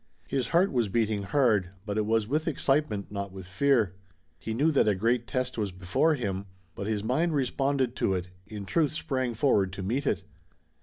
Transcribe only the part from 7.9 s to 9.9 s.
to it, in truth sprang forward to